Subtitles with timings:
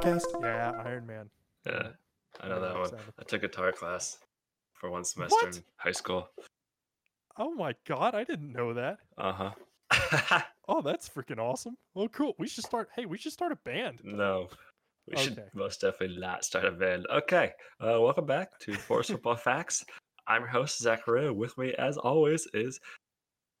[0.00, 0.22] Podcast.
[0.42, 1.30] Yeah, Iron Man.
[1.66, 1.88] Yeah,
[2.40, 2.90] I know that one.
[3.18, 4.18] I took guitar class
[4.72, 5.56] for one semester What?
[5.56, 6.28] in high school.
[7.36, 8.98] Oh my god, I didn't know that.
[9.18, 9.50] Uh
[9.90, 10.40] huh.
[10.68, 11.76] Oh, that's freaking awesome.
[11.96, 12.36] Oh, cool.
[12.38, 12.90] We should start.
[12.94, 13.98] Hey, we should start a band.
[14.04, 14.48] no,
[15.08, 17.06] we should most definitely not start a band.
[17.12, 19.84] Okay, uh, welcome back to Forest Football Facts.
[20.28, 21.32] I'm your host Zachariah.
[21.32, 22.78] With me, as always, is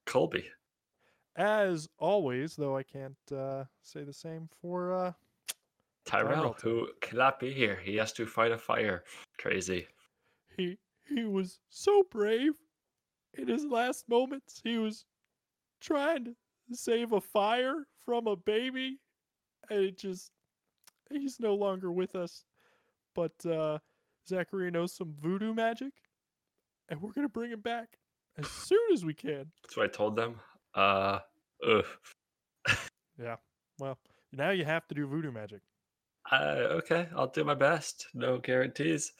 [0.06, 0.44] Colby.
[1.34, 4.94] As always, though, I can't uh, say the same for.
[4.94, 5.12] Uh,
[6.06, 7.78] Tyrell, who cannot be here.
[7.82, 9.04] He has to fight a fire.
[9.38, 9.86] Crazy.
[10.56, 10.76] he
[11.08, 12.54] he was so brave
[13.34, 14.60] in his last moments.
[14.62, 15.04] He was
[15.80, 16.34] trying to
[16.72, 18.98] save a fire from a baby,
[19.70, 20.30] and it just
[21.10, 22.44] he's no longer with us.
[23.14, 23.78] But uh,
[24.28, 25.92] Zachary knows some voodoo magic,
[26.88, 27.98] and we're gonna bring him back
[28.38, 29.50] as soon as we can.
[29.62, 30.36] That's what I told them.
[30.74, 31.18] Uh,
[31.66, 31.84] ugh.
[33.22, 33.36] Yeah.
[33.78, 33.98] Well,
[34.32, 35.60] now you have to do voodoo magic.
[36.30, 38.06] Uh, okay, I'll do my best.
[38.14, 39.12] No guarantees.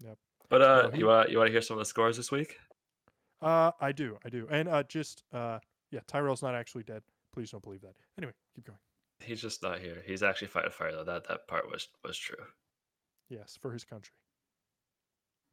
[0.00, 0.18] Yep.
[0.48, 2.56] But uh, you want you want to hear some of the scores this week?
[3.40, 5.58] Uh, I do, I do, and uh, just uh,
[5.90, 7.02] yeah, Tyrell's not actually dead.
[7.32, 7.94] Please don't believe that.
[8.18, 8.78] Anyway, keep going.
[9.20, 10.02] He's just not here.
[10.04, 11.04] He's actually fighting fire though.
[11.04, 12.44] That that part was was true.
[13.30, 14.12] Yes, for his country.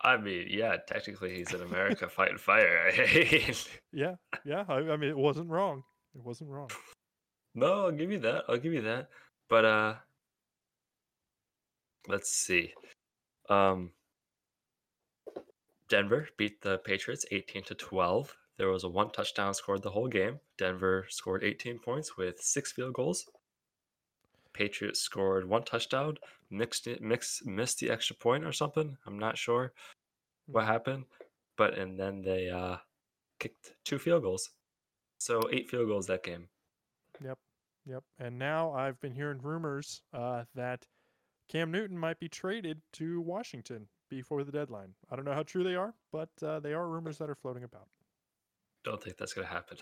[0.02, 2.92] I mean, yeah, technically he's in America fighting fire.
[3.92, 4.66] Yeah, yeah.
[4.70, 5.84] I, I mean, it wasn't wrong.
[6.16, 6.70] It wasn't wrong.
[7.56, 8.44] no, I'll give you that.
[8.48, 9.10] I'll give you that.
[9.50, 9.94] But uh,
[12.08, 12.74] let's see.
[13.50, 13.92] Um,
[15.90, 18.36] Denver beat the Patriots 18 to 12.
[18.58, 20.40] There was a one touchdown scored the whole game.
[20.58, 23.26] Denver scored 18 points with six field goals.
[24.54, 26.18] Patriots scored one touchdown,
[26.50, 28.98] mixed it, mix, missed the extra point or something.
[29.06, 29.74] I'm not sure
[30.48, 31.06] what happened,
[31.58, 32.78] but and then they uh,
[33.40, 34.50] kicked two field goals,
[35.20, 36.50] so eight field goals that game.
[37.24, 37.38] Yep,
[37.86, 38.04] yep.
[38.20, 40.86] And now I've been hearing rumors uh, that
[41.50, 44.94] Cam Newton might be traded to Washington before the deadline.
[45.12, 47.64] I don't know how true they are, but uh, they are rumors that are floating
[47.64, 47.88] about.
[48.84, 49.78] Don't think that's gonna happen.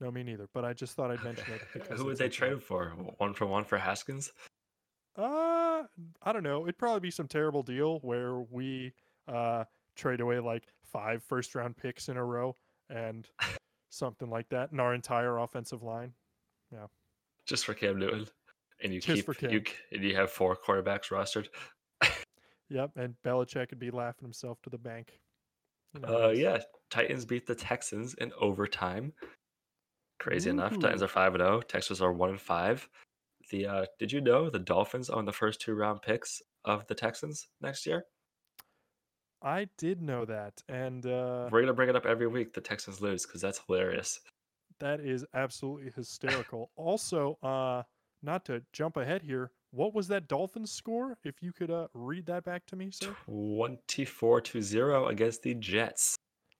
[0.00, 0.48] No, me neither.
[0.52, 2.88] But I just thought I'd mention it because Who would they trade for?
[3.18, 4.32] One for one for Haskins?
[5.16, 5.82] Uh,
[6.22, 6.62] I don't know.
[6.62, 8.92] It'd probably be some terrible deal where we
[9.28, 9.64] uh
[9.96, 12.56] trade away like five first round picks in a row
[12.88, 13.28] and
[13.90, 16.14] something like that, and our entire offensive line.
[16.72, 16.86] Yeah.
[17.46, 18.26] Just for Cam Newton,
[18.82, 21.48] and you Just keep you and you have four quarterbacks rostered.
[22.68, 25.18] Yep, and Belichick would be laughing himself to the bank.
[25.94, 26.58] You know, Uh, yeah,
[26.88, 29.12] Titans beat the Texans in overtime.
[30.20, 31.60] Crazy enough, Titans are five and zero.
[31.62, 32.88] Texans are one and five.
[33.50, 36.94] The uh, did you know the Dolphins own the first two round picks of the
[36.94, 38.04] Texans next year?
[39.42, 42.52] I did know that, and uh, We're gonna bring it up every week.
[42.52, 44.20] The Texans lose because that's hilarious.
[44.78, 46.70] that is absolutely hysterical.
[46.76, 47.82] also, uh,
[48.22, 51.16] not to jump ahead here, what was that Dolphins score?
[51.24, 53.14] If you could uh, read that back to me, sir.
[53.26, 56.16] Twenty four to zero against the Jets.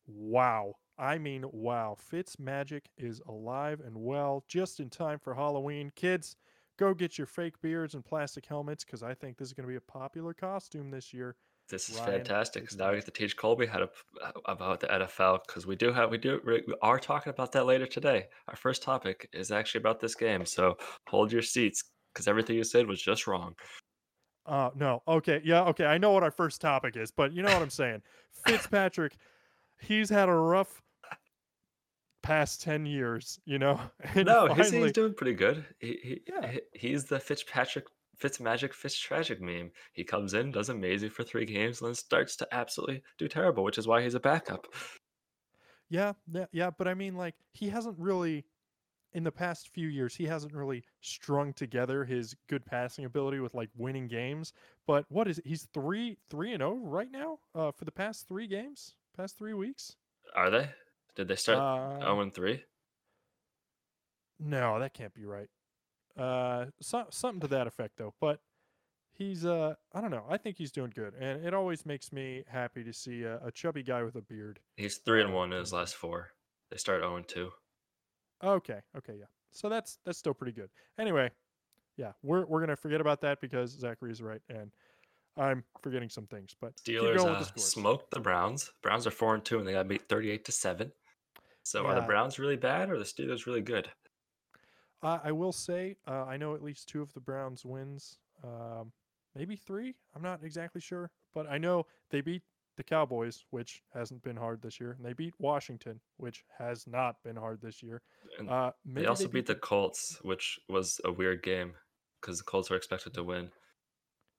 [0.07, 0.75] Wow.
[0.99, 1.97] I mean, wow.
[1.99, 5.91] Fitz Magic is alive and well just in time for Halloween.
[5.97, 6.37] Kids,
[6.79, 9.71] go get your fake beards and plastic helmets because I think this is going to
[9.71, 11.37] be a popular costume this year.
[11.71, 13.91] This is Ryan fantastic because now I get to teach Colby how to
[14.23, 17.53] uh, about the NFL because we do have we do we we are talking about
[17.53, 18.27] that later today.
[18.49, 20.77] Our first topic is actually about this game, so
[21.09, 23.55] hold your seats because everything you said was just wrong.
[24.47, 25.03] Uh, no.
[25.07, 25.41] Okay.
[25.45, 25.63] Yeah.
[25.65, 25.85] Okay.
[25.85, 28.03] I know what our first topic is, but you know what I'm saying.
[28.47, 29.17] Fitzpatrick,
[29.81, 30.83] he's had a rough
[32.23, 33.81] past 10 years, you know?
[34.15, 35.65] And no, he's, finally- he's doing pretty good.
[35.79, 36.57] He, he, Yeah.
[36.73, 37.87] he's the Fitzpatrick
[38.21, 39.71] Fitzmagic Fitztragic meme.
[39.93, 43.65] He comes in, does amazing for three games, and then starts to absolutely do terrible,
[43.65, 44.67] which is why he's a backup.
[45.89, 48.47] Yeah, yeah, yeah, but I mean, like, he hasn't really,
[49.13, 53.55] in the past few years, he hasn't really strung together his good passing ability with
[53.55, 54.53] like winning games.
[54.87, 55.47] But what is it?
[55.47, 57.41] He's three, three and zero right now.
[57.55, 59.97] Uh, for the past three games, past three weeks.
[60.35, 60.75] Are they?
[61.15, 62.65] Did they start Uh, zero and three?
[64.39, 65.49] no, that can't be right.
[66.21, 68.15] Uh, so, something to that effect though.
[68.21, 68.41] But
[69.13, 70.25] he's, uh, I don't know.
[70.29, 73.51] I think he's doing good, and it always makes me happy to see a, a
[73.51, 74.61] chubby guy with a beard.
[74.77, 76.29] He's three and one in his last four.
[76.71, 77.51] They start zero and two.
[78.43, 79.27] Okay, okay, yeah.
[79.53, 80.71] So that's that's still pretty good.
[80.99, 81.31] Anyway,
[81.97, 84.71] yeah, we're we're gonna forget about that because Zachary's right, and
[85.37, 86.55] I'm forgetting some things.
[86.61, 88.71] But Steelers uh, the smoked the Browns.
[88.83, 90.93] Browns are four and two, and they got beat thirty-eight to seven.
[91.63, 93.89] So are the Browns really bad, or the Steelers really good?
[95.03, 98.19] Uh, I will say uh, I know at least two of the Browns' wins.
[98.45, 98.93] Um,
[99.35, 99.95] maybe three.
[100.15, 102.43] I'm not exactly sure, but I know they beat
[102.77, 107.17] the Cowboys, which hasn't been hard this year, and they beat Washington, which has not
[107.23, 108.01] been hard this year.
[108.39, 111.75] And Uh, maybe they also beat the Colts, which was a weird game
[112.21, 113.51] because the Colts were expected to win.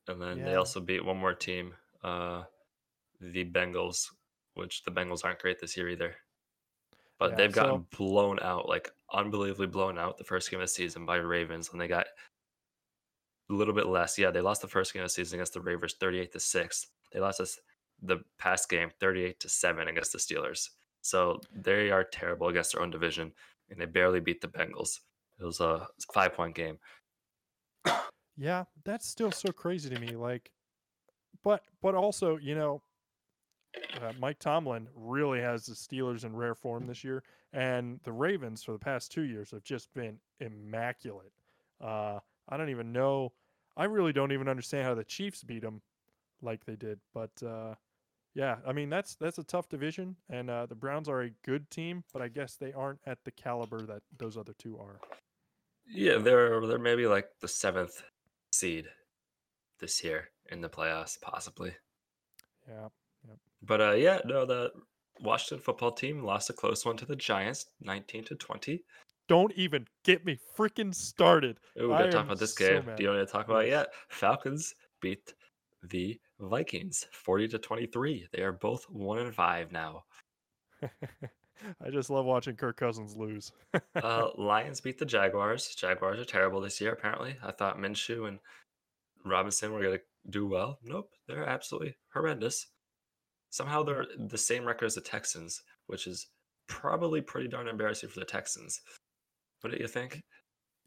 [0.08, 2.44] And then they also beat one more team, uh,
[3.20, 4.08] the Bengals,
[4.56, 6.16] which the Bengals aren't great this year either.
[7.22, 10.64] But Yeah, they've gotten so- blown out, like unbelievably blown out the first game of
[10.64, 12.08] the season by Ravens, and they got
[13.48, 14.18] a little bit less.
[14.18, 16.88] Yeah, they lost the first game of the season against the Ravens, thirty-eight to six.
[17.12, 17.60] They lost us
[18.02, 20.70] the past game, thirty-eight to seven against the Steelers.
[21.04, 23.32] So they are terrible against their own division,
[23.70, 25.02] and they barely beat the Bengals.
[25.40, 26.80] It was a five-point game.
[28.38, 30.16] Yeah, that's still so crazy to me.
[30.16, 30.50] Like,
[31.44, 32.82] but but also, you know,
[34.02, 37.24] uh, Mike Tomlin really has the Steelers in rare form this year,
[37.54, 41.34] and the Ravens for the past two years have just been immaculate.
[41.80, 42.20] Uh,
[42.50, 43.32] I don't even know.
[43.78, 45.82] I really don't even understand how the Chiefs beat them
[46.42, 47.00] like they did.
[47.14, 47.76] But uh,
[48.34, 51.70] yeah, I mean that's that's a tough division, and uh, the Browns are a good
[51.70, 55.00] team, but I guess they aren't at the caliber that those other two are.
[55.88, 58.02] Yeah, they're they're maybe like the seventh
[58.52, 58.86] seed
[59.80, 61.74] this year in the playoffs, possibly.
[62.68, 62.90] Yeah.
[63.62, 64.72] But uh, yeah, no, the
[65.20, 68.84] Washington football team lost a close one to the Giants, nineteen to twenty.
[69.28, 71.58] Don't even get me freaking started.
[71.80, 72.86] Ooh, we gotta talk about this so game.
[72.86, 72.98] mad.
[72.98, 73.90] Do you want to talk about it yet?
[74.10, 75.34] Falcons beat
[75.84, 78.28] the Vikings, forty to twenty-three.
[78.34, 80.04] They are both one and five now.
[80.84, 83.52] I just love watching Kirk Cousins lose.
[83.96, 85.76] Uh, Lions beat the Jaguars.
[85.76, 87.36] Jaguars are terrible this year, apparently.
[87.44, 88.40] I thought Minshew and
[89.26, 90.80] Robinson were going to do well.
[90.84, 92.68] Nope, they're absolutely horrendous.
[93.52, 96.28] Somehow they're the same record as the Texans, which is
[96.68, 98.82] probably pretty darn embarrassing for the Texans.
[99.62, 100.22] What do you think?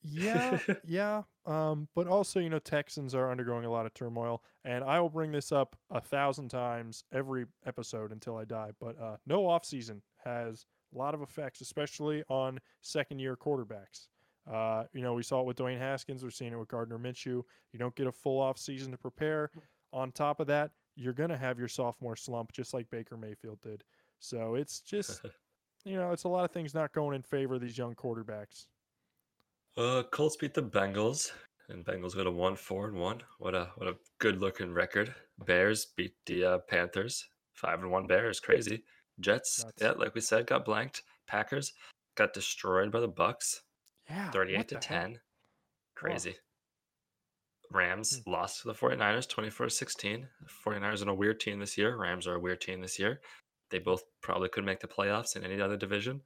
[0.03, 1.23] yeah, yeah.
[1.47, 5.11] Um, but also, you know, Texans are undergoing a lot of turmoil, and I will
[5.11, 8.71] bring this up a thousand times every episode until I die.
[8.81, 14.09] But uh, no offseason has a lot of effects, especially on second year quarterbacks.
[14.51, 16.23] Uh, you know, we saw it with Dwayne Haskins.
[16.23, 17.43] We're seeing it with Gardner Minshew.
[17.73, 19.51] You don't get a full off season to prepare.
[19.93, 23.85] On top of that, you're gonna have your sophomore slump, just like Baker Mayfield did.
[24.21, 25.21] So it's just,
[25.85, 28.67] you know, it's a lot of things not going in favor of these young quarterbacks.
[29.77, 31.33] Uh, Colts beat the Bengals,
[31.69, 33.21] and Bengals go to one four and one.
[33.39, 35.15] What a what a good looking record.
[35.45, 37.25] Bears beat the uh, Panthers,
[37.55, 38.07] five and one.
[38.07, 38.85] Bears, crazy.
[39.21, 39.83] Jets, Nuts.
[39.83, 41.03] yeah, like we said, got blanked.
[41.27, 41.73] Packers
[42.17, 43.63] got destroyed by the Bucks,
[44.09, 44.83] Yeah, thirty-eight to the heck?
[44.83, 45.19] ten.
[45.97, 46.37] Crazy.
[47.75, 48.31] Rams Hmm.
[48.31, 50.29] lost to the 49ers 24 16.
[50.65, 51.97] 49ers are a weird team this year.
[51.97, 53.21] Rams are a weird team this year.
[53.71, 56.23] They both probably could make the playoffs in any other division.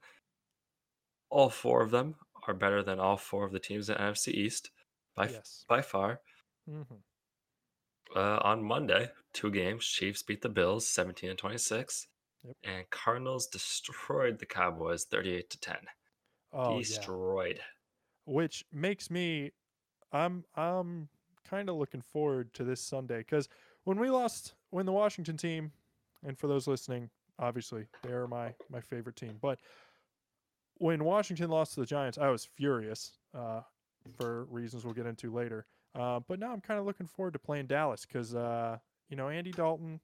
[1.29, 2.15] All four of them
[2.47, 4.71] are better than all four of the teams in NFC East
[5.15, 5.65] by Yes.
[5.67, 6.21] by far.
[6.65, 6.83] hmm
[8.15, 9.85] Uh, on Monday, two games.
[9.85, 12.07] Chiefs beat the Bills 17 and 26.
[12.43, 12.55] Yep.
[12.63, 15.87] And Cardinals destroyed the Cowboys 38 to 10.
[16.51, 16.77] Oh, yeah.
[16.79, 17.61] destroyed.
[18.25, 19.51] Which makes me,
[20.11, 21.09] I'm I'm
[21.49, 23.49] kind of looking forward to this Sunday because
[23.83, 25.71] when we lost, when the Washington team,
[26.25, 29.59] and for those listening, obviously they're my my favorite team, but
[30.75, 33.61] when Washington lost to the Giants, I was furious uh,
[34.17, 35.65] for reasons we'll get into later.
[35.93, 38.77] Uh, but now I'm kind of looking forward to playing Dallas because uh,
[39.09, 39.99] you know Andy Dalton,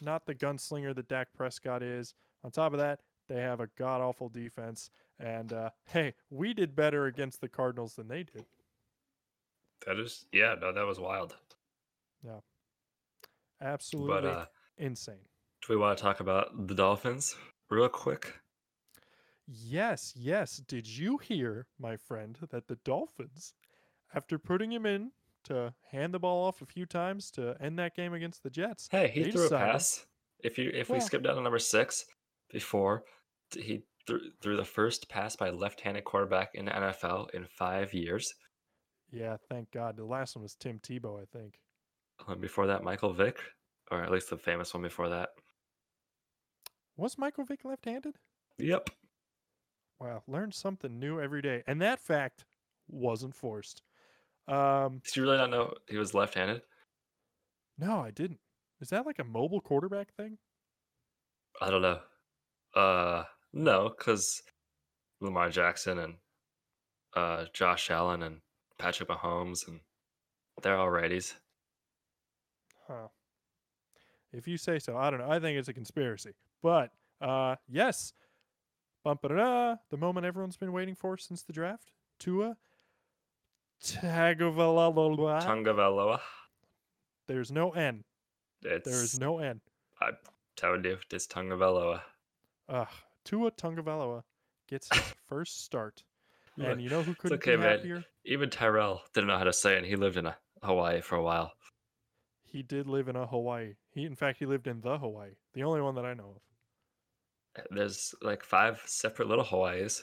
[0.00, 2.14] not the gunslinger that Dak Prescott is.
[2.44, 4.90] On top of that, they have a god awful defense.
[5.20, 8.44] And uh, hey, we did better against the Cardinals than they did.
[9.88, 11.34] That is, yeah, no, that was wild.
[12.22, 12.40] Yeah,
[13.62, 15.24] absolutely But uh, insane.
[15.66, 17.34] do we want to talk about the Dolphins
[17.70, 18.34] real quick?
[19.46, 20.58] Yes, yes.
[20.58, 23.54] Did you hear, my friend, that the Dolphins,
[24.14, 25.12] after putting him in
[25.44, 28.88] to hand the ball off a few times to end that game against the Jets,
[28.90, 30.04] Hey, he threw a pass.
[30.40, 32.04] If you if we skip down to number six,
[32.52, 33.04] before
[33.56, 37.94] he threw, threw the first pass by a left-handed quarterback in the NFL in five
[37.94, 38.34] years.
[39.10, 39.96] Yeah, thank God.
[39.96, 41.60] The last one was Tim Tebow, I think.
[42.26, 43.38] And before that, Michael Vick,
[43.90, 45.30] or at least the famous one before that.
[46.96, 48.16] Was Michael Vick left handed?
[48.58, 48.90] Yep.
[50.00, 51.62] Wow, learn something new every day.
[51.66, 52.44] And that fact
[52.88, 53.82] wasn't forced.
[54.46, 56.62] Um, Did you really not know he was left-handed?
[57.78, 58.40] no, I didn't.
[58.80, 60.38] Is that like a mobile quarterback thing?
[61.60, 62.00] I don't know.
[62.74, 64.42] Uh, no, because
[65.20, 66.14] Lamar Jackson and
[67.16, 68.40] uh Josh Allen and
[68.78, 69.80] Patrick Mahomes and
[70.62, 71.34] they're all righties.
[72.86, 73.08] Huh.
[74.32, 75.30] If you say so, I don't know.
[75.30, 76.32] I think it's a conspiracy.
[76.62, 78.12] But uh yes.
[79.04, 81.92] Bum ba da the moment everyone's been waiting for since the draft.
[82.18, 82.56] Tua
[83.82, 85.42] Tagovailoa.
[85.42, 86.20] Tungavaloa.
[87.26, 88.04] There's no N.
[88.62, 89.60] It's There is no N.
[90.56, 92.00] told you this Tungavaloa.
[92.68, 92.88] Ugh.
[93.24, 94.22] Tua Tungavaloa
[94.68, 96.02] gets his first start.
[96.66, 97.78] And you know who couldn't okay, be man.
[97.78, 98.04] happier?
[98.24, 99.78] Even Tyrell didn't know how to say it.
[99.78, 101.52] and He lived in uh, Hawaii for a while.
[102.44, 103.74] He did live in a Hawaii.
[103.90, 107.64] He, in fact, he lived in the Hawaii, the only one that I know of.
[107.70, 110.02] There's like five separate little Hawaiis,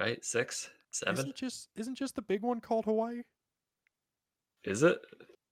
[0.00, 0.24] right?
[0.24, 1.18] Six, seven.
[1.18, 3.22] Isn't just isn't just the big one called Hawaii?
[4.64, 4.98] Is it?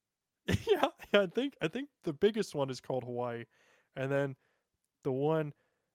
[0.48, 3.44] yeah, yeah, I think I think the biggest one is called Hawaii,
[3.96, 4.36] and then
[5.02, 5.52] the one,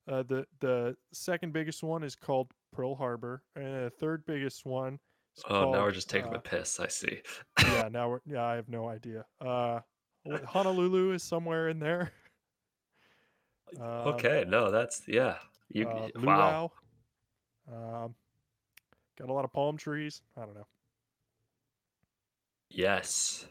[0.09, 4.99] uh, the the second biggest one is called Pearl Harbor, and the third biggest one.
[5.37, 6.79] Is Oh, now we're just taking uh, the piss.
[6.79, 7.21] I see.
[7.61, 8.43] yeah, now we're yeah.
[8.43, 9.25] I have no idea.
[9.39, 9.79] Uh,
[10.47, 12.11] Honolulu is somewhere in there.
[13.79, 15.35] Um, okay, no, that's yeah.
[15.69, 16.71] You uh, wow.
[17.71, 18.15] Um,
[19.19, 20.23] got a lot of palm trees.
[20.35, 20.67] I don't know.
[22.71, 23.45] Yes.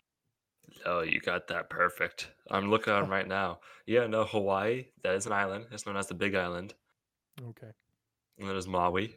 [0.86, 2.28] Oh, you got that perfect.
[2.50, 3.60] I'm looking on right now.
[3.86, 4.86] Yeah, no, Hawaii.
[5.02, 5.66] That is an island.
[5.70, 6.74] It's known as the Big Island.
[7.40, 7.70] Okay,
[8.38, 9.16] And then there's Maui.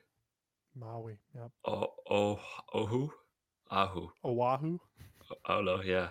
[0.76, 1.18] Maui.
[1.36, 1.52] Yep.
[1.66, 2.40] Oh, oh,
[2.74, 3.10] Ohu,
[3.72, 4.10] Ahu.
[4.24, 4.80] Oahu.
[5.48, 6.10] Oh no, yeah.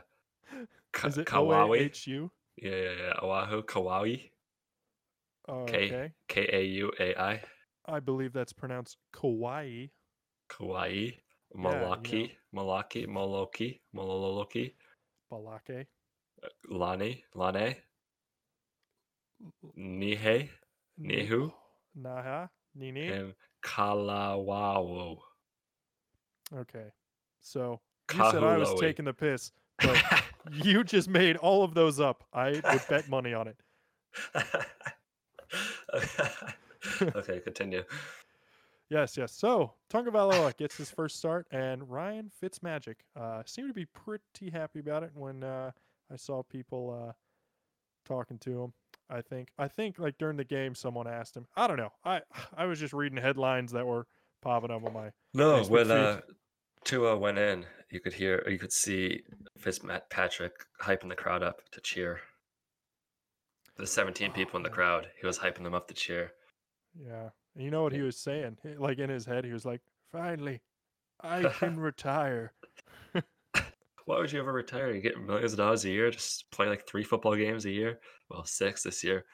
[0.92, 1.76] Ka- Is it Kauai.
[1.78, 2.30] A H U?
[2.56, 3.12] Yeah, yeah, yeah.
[3.22, 4.16] Oahu, Kauai.
[5.48, 6.12] Okay.
[6.28, 7.42] K A U A I.
[7.86, 9.86] I believe that's pronounced Kauai.
[10.48, 11.10] Kauai.
[11.54, 11.70] know.
[11.70, 14.74] Malaki, Malaki, Moloki, Mololoki,
[15.30, 15.86] Balake.
[16.68, 17.76] Lani, Lane,
[19.76, 20.48] Nihe,
[21.00, 21.52] Nihu,
[21.98, 22.48] Naha.
[22.74, 23.08] Nini.
[23.08, 23.34] and
[23.64, 25.18] Kalawao.
[26.54, 26.86] Okay.
[27.40, 27.80] So
[28.12, 30.02] you said I was taking the piss, but
[30.52, 32.24] you just made all of those up.
[32.32, 33.56] I would bet money on it.
[37.16, 37.82] okay, continue.
[38.90, 39.32] Yes, yes.
[39.32, 44.80] So Tungavaloa gets his first start, and Ryan Fitzmagic uh, seemed to be pretty happy
[44.80, 45.70] about it when uh,
[46.12, 47.12] I saw people uh,
[48.04, 48.72] talking to him.
[49.08, 51.46] I think I think like during the game, someone asked him.
[51.56, 51.92] I don't know.
[52.04, 52.20] I
[52.56, 54.06] I was just reading headlines that were
[54.42, 55.10] popping up on my.
[55.34, 56.20] No, Facebook when uh,
[56.84, 59.20] Tua went in, you could hear, you could see
[59.58, 62.20] Fitzpatrick hyping the crowd up to cheer.
[63.76, 64.72] The 17 people in the Oh.
[64.72, 66.32] crowd, he was hyping them up to cheer.
[66.94, 68.58] Yeah, and you know what he was saying?
[68.78, 69.80] Like in his head, he was like,
[70.12, 70.60] "Finally,
[71.22, 72.52] I can retire."
[74.06, 74.90] Why would you ever retire?
[74.92, 78.00] You get millions of dollars a year, just play like three football games a year.
[78.28, 79.24] Well, six this year,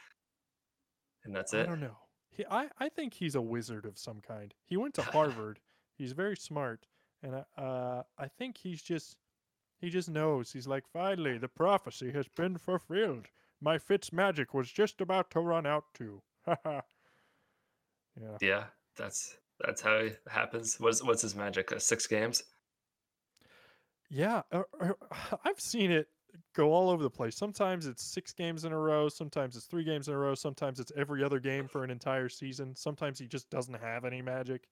[1.25, 1.67] and that's it.
[1.67, 1.97] I don't know.
[2.31, 4.53] He, I, I think he's a wizard of some kind.
[4.67, 5.61] He went to Harvard.
[5.97, 6.87] he's very smart,
[7.23, 9.17] and I- uh, I think he's just
[9.81, 10.53] he just knows.
[10.53, 13.27] He's like, finally, the prophecy has been fulfilled.
[13.63, 16.21] My Fitz magic was just about to run out too.
[18.21, 18.39] yeah.
[18.41, 18.65] Yeah,
[18.97, 20.77] that's that's how it happens.
[20.79, 21.73] What's what's his magic?
[21.73, 22.43] Uh, six games?
[24.11, 24.93] Yeah, uh, uh,
[25.45, 26.09] I've seen it
[26.55, 27.37] go all over the place.
[27.37, 29.09] Sometimes it's six games in a row.
[29.09, 30.35] Sometimes it's three games in a row.
[30.35, 32.75] Sometimes it's every other game for an entire season.
[32.77, 34.69] Sometimes he just doesn't have any magic.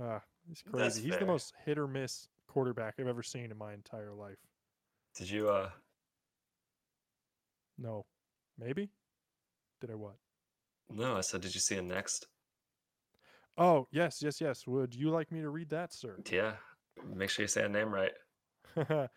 [0.00, 0.84] Uh, it's crazy.
[0.84, 4.38] That's He's the most hit or miss quarterback I've ever seen in my entire life.
[5.16, 5.70] Did you uh
[7.78, 8.06] No,
[8.58, 8.90] maybe.
[9.80, 10.16] Did I what?
[10.90, 12.26] no, I said did you see him next?
[13.60, 14.66] Oh yes, yes, yes.
[14.66, 16.16] Would you like me to read that, sir?
[16.32, 16.52] Yeah.
[17.14, 18.12] Make sure you say a name right.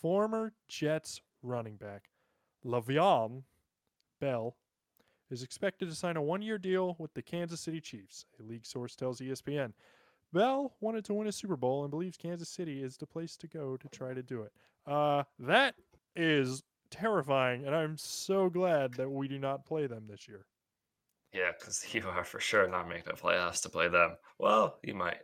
[0.00, 2.04] Former Jets running back
[2.64, 3.42] Le'Veon
[4.20, 4.56] Bell
[5.30, 8.26] is expected to sign a one-year deal with the Kansas City Chiefs.
[8.38, 9.72] A league source tells ESPN.
[10.32, 13.48] Bell wanted to win a Super Bowl and believes Kansas City is the place to
[13.48, 14.52] go to try to do it.
[14.86, 15.74] Uh, that
[16.14, 20.46] is terrifying, and I'm so glad that we do not play them this year.
[21.32, 24.16] Yeah, because you are for sure not making the playoffs to play them.
[24.38, 25.18] Well, you might,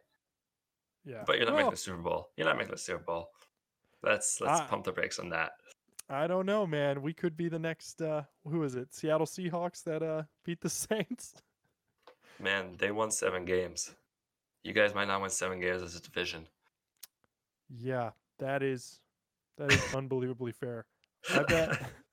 [1.05, 2.31] Yeah, but you're not Well, making the Super Bowl.
[2.37, 3.31] You're not making the Super Bowl.
[4.03, 5.53] Let's let's I- pump the brakes on that.
[6.09, 7.03] I don't know, man.
[7.03, 8.01] We could be the next.
[8.01, 8.95] Uh, who is it?
[8.95, 11.35] Seattle Seahawks that uh, beat the Saints.
[12.39, 13.93] Man, they won seven games.
[14.63, 16.47] You guys might not win seven games as a division.
[17.69, 19.01] Yeah, that is
[19.59, 20.87] that is unbelievably fair.
[21.35, 21.91] I bet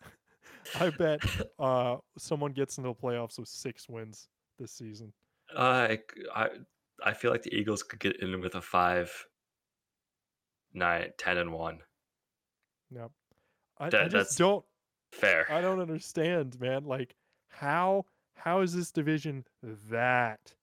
[0.80, 1.22] I bet
[1.60, 4.28] uh someone gets into the playoffs with six wins
[4.60, 5.14] this season.
[5.58, 6.00] I
[6.36, 6.50] I
[7.04, 9.12] I feel like the Eagles could get in with a five,
[10.74, 11.80] nine, ten, and one.
[12.92, 13.12] Yep.
[13.80, 14.64] I, I just that's don't
[15.14, 15.46] Fair.
[15.52, 16.86] I don't understand, man.
[16.86, 17.16] Like
[17.50, 18.06] how
[18.36, 19.46] how is this division
[19.90, 20.54] that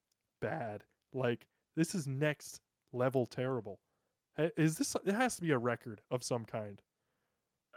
[0.41, 0.83] bad?
[1.13, 2.61] Like this is next
[2.93, 3.79] level terrible.
[4.37, 6.83] Uh, Is this it has to be a record of some kind.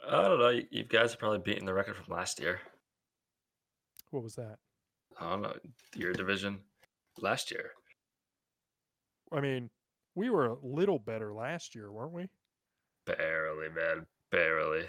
[0.09, 0.49] I don't know.
[0.49, 2.59] You, you guys are probably beating the record from last year.
[4.11, 4.57] What was that?
[5.19, 5.55] I don't know
[5.95, 6.59] your division
[7.19, 7.71] last year.
[9.31, 9.69] I mean,
[10.15, 12.27] we were a little better last year, weren't we?
[13.05, 14.05] Barely, man.
[14.31, 14.85] Barely.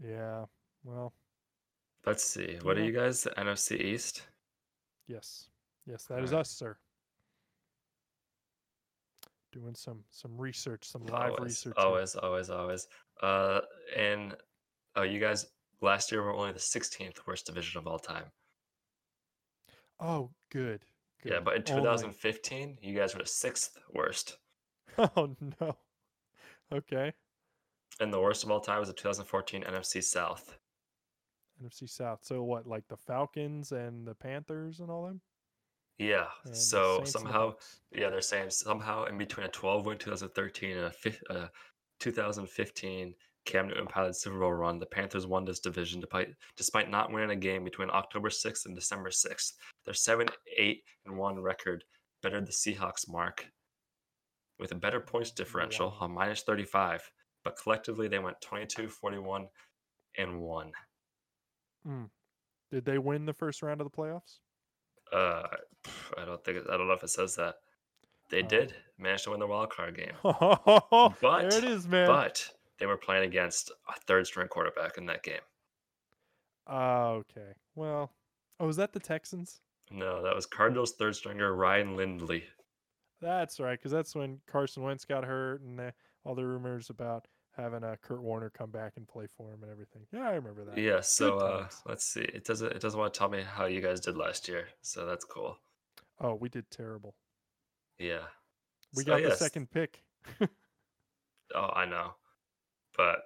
[0.00, 0.44] Yeah.
[0.84, 1.12] Well,
[2.06, 2.58] let's see.
[2.62, 3.22] What are you guys?
[3.22, 4.22] The NFC East?
[5.08, 5.48] Yes.
[5.86, 6.46] Yes, that is Alright.
[6.46, 6.76] us, sir.
[9.52, 11.74] Doing some some research, some live always, research.
[11.76, 12.88] always, always, always.
[13.22, 13.60] Uh,
[13.96, 14.34] and
[14.96, 15.46] oh, you guys
[15.82, 18.24] last year were only the 16th worst division of all time.
[20.00, 20.84] Oh, good.
[21.24, 21.82] Yeah, but in Only.
[21.82, 24.38] 2015, you guys were the sixth worst,
[24.98, 25.76] Oh no.
[26.72, 27.12] Okay.
[28.00, 30.56] and the worst of all time was the 2014 NFC South.
[31.62, 32.20] NFC South.
[32.24, 35.20] So what, like the Falcons and the Panthers and all them?
[35.98, 36.26] Yeah.
[36.44, 37.54] And so Saints somehow,
[37.92, 41.46] yeah, they're saying somehow in between a 12 win 2013 and a fif- uh,
[42.00, 47.12] 2015 Cam Newton piloted Super Bowl run, the Panthers won this division despite despite not
[47.12, 49.52] winning a game between October 6th and December 6th.
[49.84, 51.84] Their 7 8 and 1 record
[52.22, 53.46] bettered the Seahawks mark
[54.60, 55.96] with a better points differential Wow.
[56.02, 57.10] on minus 35,
[57.42, 59.48] but collectively they went 22 41
[60.18, 60.72] and 1.
[62.70, 64.38] Did they win the first round of the playoffs?
[65.12, 65.46] Uh,
[66.18, 67.56] I don't think I don't know if it says that.
[68.30, 68.46] They Oh.
[68.48, 70.12] did manage to win the wild card game.
[70.22, 72.06] but there it is, man.
[72.06, 75.40] but they were playing against a third string quarterback in that game.
[76.66, 77.52] Oh, okay.
[77.74, 78.12] Well,
[78.60, 79.60] oh, was that the Texans?
[79.90, 82.44] No, that was Cardinals third stringer Ryan Lindley.
[83.20, 85.92] That's right, because that's when Carson Wentz got hurt and the,
[86.24, 89.70] all the rumors about having uh, Kurt Warner come back and play for him and
[89.70, 90.02] everything.
[90.12, 90.78] Yeah, I remember that.
[90.78, 92.20] Yeah, so uh, let's see.
[92.22, 95.06] It doesn't it doesn't want to tell me how you guys did last year, so
[95.06, 95.58] that's cool.
[96.20, 97.14] Oh, we did terrible.
[97.98, 98.20] Yeah.
[98.94, 100.02] We So, got the second pick.
[101.54, 102.14] Oh, I know,
[102.96, 103.18] but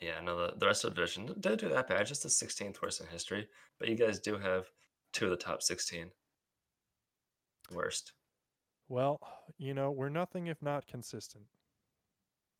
[0.00, 2.04] yeah, no, the, the rest of the division didn't do that bad.
[2.08, 3.46] Just the 16th worst in history,
[3.78, 4.64] but you guys do have
[5.12, 6.10] two of the top 16
[7.72, 8.14] worst.
[8.88, 9.20] Well,
[9.58, 11.44] you know, we're nothing if not consistent.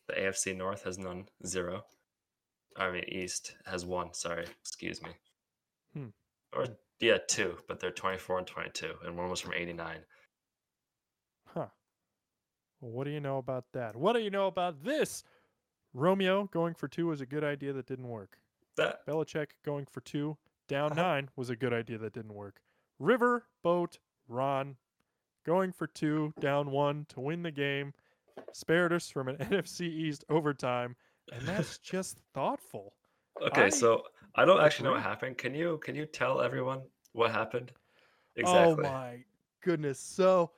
[0.07, 1.83] The AFC North has none, zero.
[2.77, 4.13] I mean, East has one.
[4.13, 5.09] Sorry, excuse me.
[5.93, 6.07] Hmm.
[6.53, 6.67] Or
[6.99, 9.97] yeah, two, but they're 24 and 22, and one was from 89.
[11.47, 11.67] Huh.
[12.81, 13.95] Well, what do you know about that?
[13.95, 15.23] What do you know about this?
[15.93, 18.37] Romeo going for two was a good idea that didn't work.
[18.77, 20.37] That Belichick going for two,
[20.67, 21.01] down Uh-huh.
[21.01, 22.61] nine was a good idea that didn't work.
[22.99, 24.77] River, Boat, Ron
[25.45, 27.93] going for two, down one to win the game,
[28.51, 30.95] spared us from an NFC East overtime,
[31.31, 32.93] and that's just thoughtful.
[33.41, 33.63] okay.
[33.65, 34.03] I so
[34.35, 35.37] I don't actually know what happened.
[35.37, 36.81] Can you can you tell everyone
[37.13, 37.71] what happened
[38.35, 38.85] exactly?
[38.85, 39.23] Oh my
[39.63, 39.99] goodness.
[39.99, 40.51] So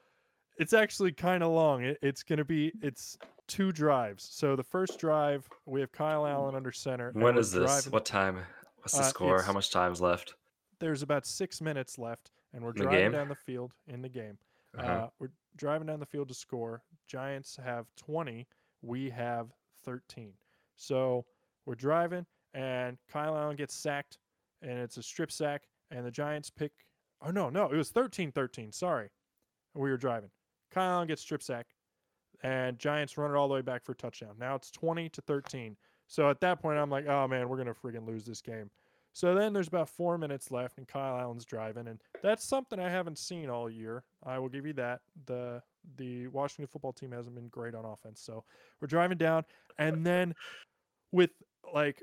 [0.57, 1.83] it's actually kind of long.
[1.83, 4.27] It, it's going to be it's two drives.
[4.31, 7.11] So the first drive we have Kyle Allen under center.
[7.13, 7.65] when is this?
[7.65, 8.39] driving- What time?
[8.79, 9.41] What's the Uh, score?
[9.41, 10.35] How much time's left?
[10.79, 14.37] There's about six minutes left, and we're driving down the field in the game.
[14.77, 15.09] uh Uh-huh.
[15.19, 16.81] we're driving down the field to score.
[17.07, 18.47] Giants have 20.
[18.81, 19.47] We have
[19.83, 20.33] 13.
[20.75, 21.25] So
[21.65, 24.19] we're driving, and Kyle Allen gets sacked,
[24.61, 26.71] and it's a strip sack, and the Giants pick.
[27.25, 27.71] Oh, no, no.
[27.71, 28.71] It was 13 13.
[28.71, 29.09] Sorry.
[29.73, 30.29] We were driving.
[30.71, 31.67] Kyle Allen gets strip sack,
[32.43, 34.35] and Giants run it all the way back for a touchdown.
[34.39, 35.75] Now it's 20 to 13.
[36.07, 38.69] So at that point, I'm like, oh, man, we're going to friggin' lose this game.
[39.13, 42.89] So then there's about four minutes left, and Kyle Allen's driving, and that's something I
[42.89, 44.03] haven't seen all year.
[44.23, 44.99] I will give you that.
[45.25, 45.61] the
[45.97, 48.43] The Washington football team hasn't been great on offense, so
[48.81, 49.43] we're driving down,
[49.77, 50.33] and then
[51.11, 51.31] with
[51.73, 52.01] like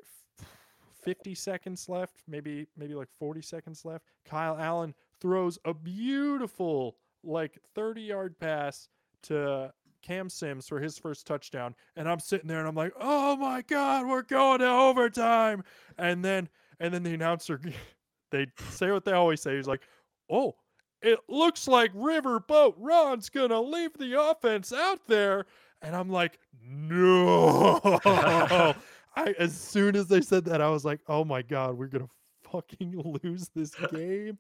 [1.02, 7.58] 50 seconds left, maybe maybe like 40 seconds left, Kyle Allen throws a beautiful like
[7.74, 8.88] 30 yard pass
[9.24, 13.36] to Cam Sims for his first touchdown, and I'm sitting there and I'm like, oh
[13.36, 15.62] my god, we're going to overtime,
[15.98, 16.48] and then
[16.80, 17.60] and then the announcer
[18.30, 19.82] they say what they always say he's like
[20.30, 20.54] oh
[21.02, 25.46] it looks like riverboat ron's gonna leave the offense out there.
[25.80, 27.80] And i'm like no.
[29.14, 32.08] I as soon as they said that i was like oh my god we're gonna
[32.50, 34.38] fucking lose this game.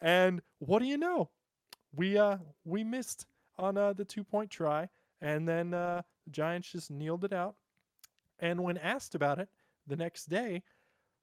[0.00, 1.30] And what do you know?
[1.94, 3.26] We uh we missed
[3.58, 4.88] on uh the two point try
[5.20, 7.56] and then uh the giants just kneeled it out.
[8.38, 9.48] And when asked about it
[9.86, 10.62] the next day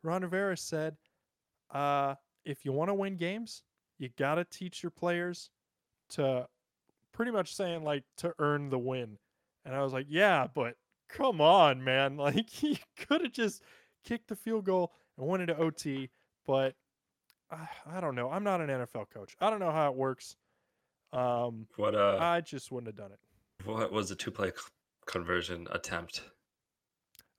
[0.04, 0.95] Ron Rivera said,
[1.71, 3.63] uh, if you want to win games,
[4.00, 5.50] you got to teach your players
[6.12, 6.48] to
[7.14, 9.18] pretty much saying like to earn the win.
[9.66, 10.76] And I was like, yeah, but
[11.10, 12.18] come on, man.
[12.18, 13.62] Like he could have just
[14.04, 16.10] kicked the field goal and went into OT,
[16.48, 16.76] but
[17.52, 18.30] I, I don't know.
[18.32, 19.36] I'm not an NFL coach.
[19.40, 20.36] I don't know how it works.
[21.12, 22.18] Um, What uh?
[22.20, 23.20] I just wouldn't have done it.
[23.68, 24.52] what was the two play
[25.06, 26.22] conversion attempt?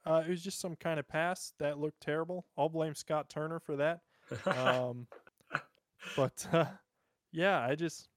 [0.05, 2.47] Uh, it was just some kind of pass that looked terrible.
[2.57, 4.01] I'll blame Scott Turner for that.
[4.47, 5.07] um,
[6.17, 6.65] but uh,
[7.33, 8.09] yeah, I just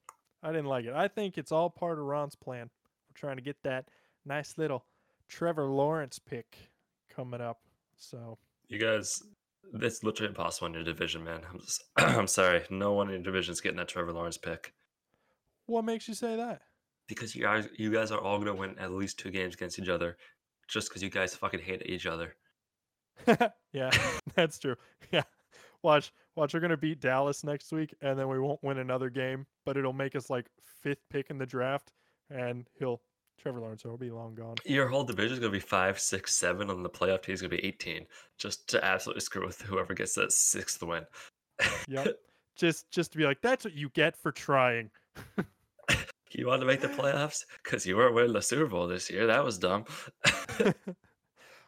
[0.42, 0.94] I didn't like it.
[0.94, 2.70] I think it's all part of Ron's plan.
[3.10, 3.86] We're trying to get that
[4.26, 4.86] nice little
[5.28, 6.70] Trevor Lawrence pick
[7.10, 7.60] coming up.
[7.98, 9.22] So you guys,
[9.74, 11.42] It's literally impossible in your division, man.
[11.50, 12.64] I'm just, I'm sorry.
[12.70, 14.74] No one in your division is getting that Trevor Lawrence pick
[15.68, 16.62] What makes you say that?
[17.08, 19.90] because you guys, you guys are all gonna win at least two games against each
[19.90, 20.18] other,
[20.68, 22.36] just because you guys fucking hate each other.
[23.74, 23.92] yeah,
[24.36, 24.76] that's true.
[25.12, 25.24] Yeah.
[25.84, 26.54] Watch, watch.
[26.54, 29.94] We're gonna beat Dallas next week, and then we won't win another game, but it'll
[29.94, 30.48] make us like
[30.82, 31.92] fifth pick in the draft,
[32.30, 33.02] and he'll
[33.40, 34.56] Trevor Lawrence will be long gone.
[34.66, 37.50] Your whole division is gonna be five, six, seven, and the playoff team is gonna
[37.50, 38.06] be eighteen,
[38.38, 41.06] just to absolutely screw with whoever gets that sixth win.
[41.88, 42.16] Yep.
[42.56, 44.90] just, just to be like, that's what you get for trying.
[46.36, 49.28] You want to make the playoffs because you weren't winning the Super Bowl this year.
[49.28, 49.86] That was dumb.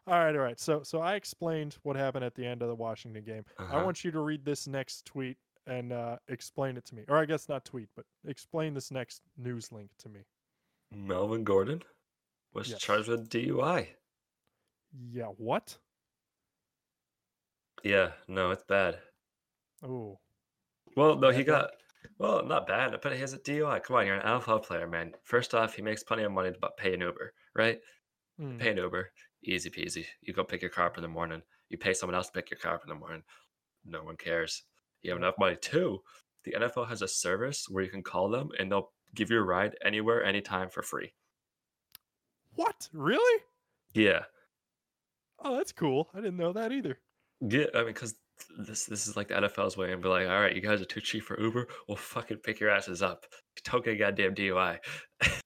[0.08, 0.60] all right, all right.
[0.60, 3.44] So, so I explained what happened at the end of the Washington game.
[3.60, 3.84] I Uh-huh.
[3.84, 5.38] want you to read this next tweet
[5.68, 9.22] and uh, explain it to me, or I guess not tweet, but explain this next
[9.38, 10.22] news link to me.
[10.92, 11.82] Melvin Gordon
[12.54, 12.80] was Yes.
[12.80, 13.88] charged with DUI.
[15.12, 15.26] Yeah.
[15.38, 15.78] What?
[17.84, 19.00] Yeah, no, it's bad.
[19.84, 20.20] Oh.
[20.96, 21.72] Well, no, he got
[22.20, 23.82] well, not bad, but he has a DUI.
[23.84, 25.14] Come on, you're an NFL player, man.
[25.24, 27.80] First off, he makes plenty of money to pay an Uber, right?
[28.40, 28.58] Hmm.
[28.58, 29.12] Pay an Uber,
[29.48, 30.06] easy peasy.
[30.22, 31.42] You go pick your car up in the morning.
[31.70, 33.24] You pay someone else to pick your car up in the morning.
[33.86, 34.64] No one cares.
[35.02, 36.02] You have enough money too.
[36.44, 39.44] The NFL has a service where you can call them and they'll give you a
[39.44, 41.14] ride anywhere, anytime for free.
[42.56, 42.88] What?
[42.94, 43.42] Really?
[43.94, 44.24] Yeah,
[45.44, 46.10] Oh, that's cool.
[46.14, 46.98] I didn't know that either.
[47.42, 48.16] Yeah, I mean, because
[48.58, 50.86] this this is like the NFL's way and be like, all right, you guys are
[50.86, 51.68] too cheap for Uber.
[51.88, 53.26] Well, fucking pick your asses up.
[53.66, 54.80] Don't get a goddamn DUI.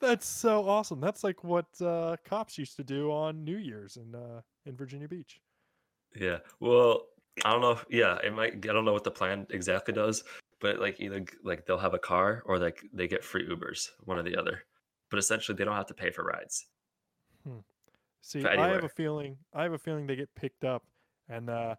[0.00, 1.00] That's so awesome.
[1.00, 5.08] That's like what uh, cops used to do on New Year's in uh, in Virginia
[5.08, 5.40] Beach.
[6.14, 6.38] Yeah.
[6.60, 7.02] Well,
[7.44, 7.72] I don't know.
[7.72, 8.54] If, yeah, it might.
[8.54, 10.24] I don't know what the plan exactly does,
[10.60, 14.18] but like either like they'll have a car or like they get free Ubers, one
[14.18, 14.64] or the other.
[15.10, 16.66] But essentially, they don't have to pay for rides.
[17.44, 17.58] Hmm.
[18.20, 20.82] See, I have a feeling I have a feeling they get picked up,
[21.28, 21.76] and uh,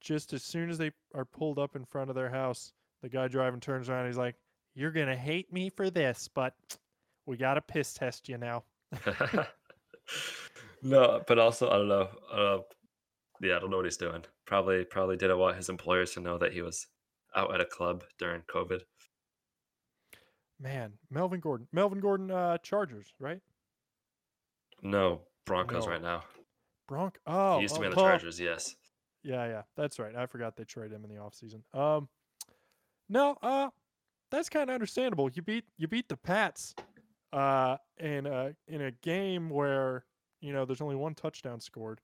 [0.00, 3.28] just as soon as they are pulled up in front of their house, the guy
[3.28, 4.00] driving turns around.
[4.00, 4.36] And he's like,
[4.74, 6.54] "You're gonna hate me for this, but
[7.30, 8.64] we gotta piss test you now."
[10.82, 12.08] no, but also I don't know.
[12.30, 12.58] Uh,
[13.40, 14.24] yeah, I don't know what he's doing.
[14.46, 16.88] Probably, probably didn't want his employers to know that he was
[17.34, 18.80] out at a club during COVID.
[20.60, 23.40] Man, Melvin Gordon, Melvin Gordon, uh, Chargers, right?
[24.82, 25.92] No, Broncos No.
[25.92, 26.24] right now.
[26.86, 27.18] Bronc.
[27.26, 28.40] Oh, he used to be oh, on the oh, Chargers.
[28.40, 28.74] Yes.
[29.22, 30.16] Yeah, yeah, that's right.
[30.16, 31.62] I forgot they traded him in the offseason.
[31.78, 32.08] Um,
[33.08, 33.70] no, uh,
[34.30, 35.30] that's kind of understandable.
[35.32, 36.74] You beat you beat the Pats,
[37.32, 40.04] uh, in a in a game where
[40.40, 42.00] you know there's only one touchdown scored.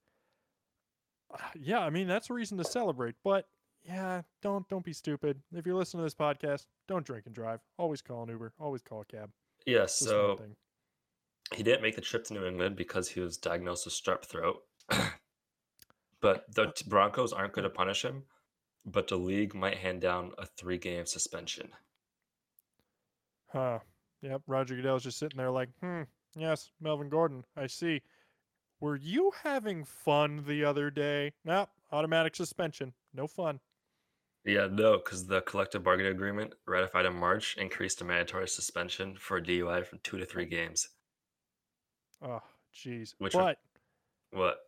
[1.33, 3.15] Uh, yeah, I mean that's a reason to celebrate.
[3.25, 3.47] But
[3.85, 5.41] yeah, don't don't be stupid.
[5.55, 7.61] If you're listening to this podcast, don't drink and drive.
[7.79, 8.53] Always call an Uber.
[8.59, 9.31] Always call a cab.
[9.65, 9.87] Yeah.
[9.87, 10.41] So
[11.55, 14.63] he didn't make the trip to New England because he was diagnosed with strep throat.
[16.21, 18.25] but the t- Broncos aren't going to punish him.
[18.85, 21.71] But the league might hand down a three-game suspension.
[23.49, 23.81] Huh.
[24.23, 24.43] Yep.
[24.47, 26.03] Roger Goodell's just sitting there like, hmm,
[26.35, 28.03] yes, Melvin Gordon, I see.
[28.81, 31.33] Were you having fun the other day?
[31.45, 31.71] Nope.
[31.93, 32.93] Automatic suspension.
[33.15, 33.61] No fun.
[34.45, 39.41] Yeah, no, because the collective bargaining agreement ratified in March increased the mandatory suspension for
[39.41, 40.89] DUI from two to three games.
[42.23, 42.41] Oh,
[42.75, 43.15] jeez.
[43.19, 43.33] Which?
[43.33, 43.59] But
[44.31, 44.59] What?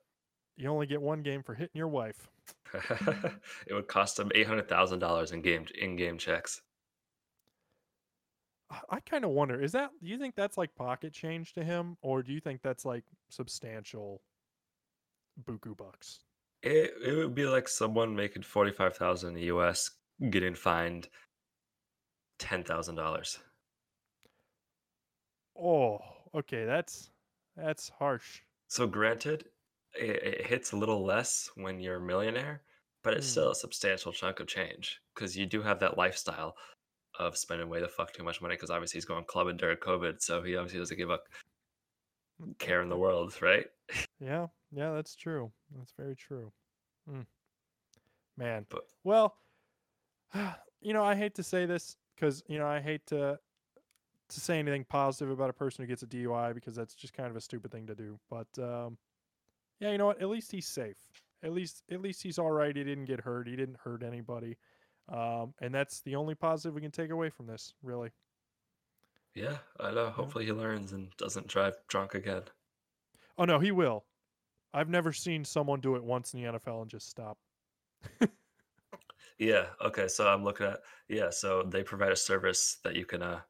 [0.57, 2.29] you only get one game for hitting your wife.
[2.75, 6.61] it would cost him eight hundred thousand dollars in game in-game checks.
[8.91, 11.97] I- kind of wonder, is that, do you think that's like pocket change to him?
[12.03, 14.23] Or do you think that's like substantial
[15.45, 16.21] buku bucks?
[16.63, 19.91] It it would be like someone making forty five thousand in the U.S.
[20.31, 21.09] getting fined
[22.39, 23.39] ten thousand dollars.
[25.57, 25.99] Oh,
[26.35, 26.65] okay.
[26.65, 27.11] That's,
[27.57, 28.43] that's harsh.
[28.69, 29.51] So granted,
[29.95, 32.63] it, it hits a little less when you're a millionaire,
[33.03, 33.31] but it's Hmm.
[33.31, 36.57] still a substantial chunk of change because you do have that lifestyle
[37.19, 38.55] of spending way the fuck too much money.
[38.55, 41.19] Because obviously he's going clubbing during COVID, so he obviously doesn't give a
[42.59, 43.67] care in the world, right?
[44.21, 45.51] Yeah, yeah, that's true.
[45.77, 46.53] That's very true.
[47.11, 47.27] Mm.
[48.37, 49.37] Man, But- well,
[50.81, 53.39] you know, I hate to say this because you know I hate to
[54.29, 57.31] to say anything positive about a person who gets a DUI because that's just kind
[57.31, 58.19] of a stupid thing to do.
[58.29, 58.99] But um,
[59.81, 60.21] yeah, you know what?
[60.21, 60.97] At least he's safe.
[61.43, 62.77] At least at least he's all right.
[62.77, 63.49] He didn't get hurt.
[63.49, 64.57] He didn't hurt anybody.
[65.09, 68.11] Um, and that's the only positive we can take away from this, really.
[69.35, 70.11] Yeah, I know.
[70.11, 72.43] Hopefully he learns and doesn't drive drunk again.
[73.39, 74.05] Oh no, he will.
[74.75, 77.39] I've never seen someone do it once in the NFL and just stop.
[79.39, 79.67] Yeah.
[79.81, 80.09] Okay.
[80.09, 81.31] So I'm looking at yeah.
[81.31, 83.41] So they provide a service that you can uh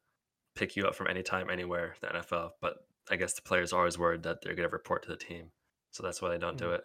[0.55, 1.95] pick you up from anytime, anywhere.
[2.01, 2.75] The NFL, but
[3.09, 5.51] I guess the players are always worried that they're gonna report to the team,
[5.91, 6.75] so that's why they don't do Mm.
[6.75, 6.83] it.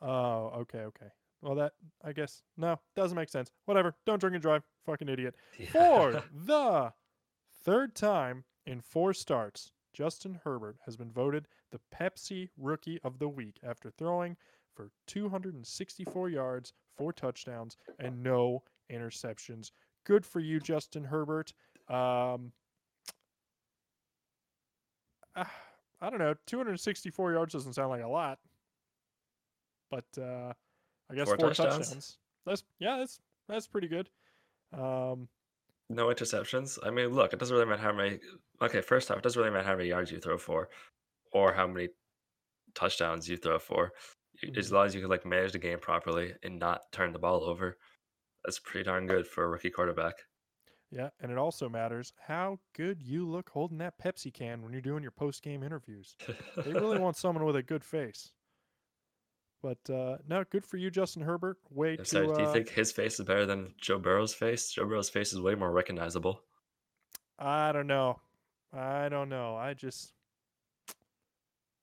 [0.00, 1.10] Oh, okay, okay.
[1.42, 1.72] Well, that
[2.04, 3.50] I guess no doesn't make sense.
[3.64, 3.94] Whatever.
[4.06, 4.62] Don't drink and drive.
[4.86, 5.34] Fucking idiot.
[5.72, 6.92] For the
[7.64, 13.28] third time in four starts, Justin Herbert has been voted the Pepsi Rookie of the
[13.28, 14.36] Week after throwing
[14.74, 19.72] for 264 yards, four touchdowns, and no interceptions.
[20.04, 21.52] Good for you, Justin Herbert.
[21.88, 22.52] Um,
[25.36, 25.52] ah,
[26.00, 26.34] I don't know.
[26.46, 28.38] 264 yards doesn't sound like a lot,
[29.90, 30.52] but uh,
[31.10, 31.78] I guess Four four, touchdowns?
[31.88, 32.18] touchdowns.
[32.46, 34.08] That's yeah, that's that's pretty good.
[34.72, 35.28] Um,
[35.88, 36.78] No interceptions.
[36.84, 38.20] I mean, look, it doesn't really matter how many.
[38.62, 40.68] Okay, first off, it doesn't really matter how many yards you throw for,
[41.32, 41.88] or how many
[42.74, 43.90] touchdowns you throw for.
[44.42, 47.18] Y- As long as you can like manage the game properly and not turn the
[47.18, 47.76] ball over,
[48.44, 50.14] that's pretty darn good for a rookie quarterback.
[50.92, 54.80] yeah, and it also matters how good you look holding that Pepsi can when you're
[54.80, 56.14] doing your post game interviews.
[56.56, 58.32] They really want someone with a good face.
[59.62, 61.58] But uh, no, good for you, Justin Herbert.
[61.70, 64.32] Way Yeah, to so, do you uh, think his face is better than Joe Burrow's
[64.34, 64.70] face?
[64.70, 66.40] Joe Burrow's face is way more recognizable.
[67.38, 68.20] I don't know.
[68.72, 69.56] I don't know.
[69.56, 70.12] I just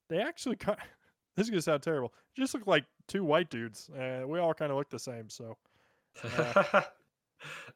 [0.08, 0.78] they actually kind.
[1.36, 2.12] This is gonna sound terrible.
[2.36, 3.88] Just look like two white dudes.
[3.90, 5.30] Uh, we all kind of look the same.
[5.30, 5.56] So
[6.24, 6.64] Yeah.